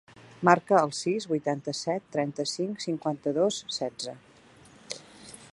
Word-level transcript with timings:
Marca 0.47 0.79
el 0.85 0.93
sis, 0.99 1.27
vuitanta-set, 1.33 2.09
trenta-cinc, 2.17 2.83
cinquanta-dos, 2.89 3.63
setze. 3.81 4.19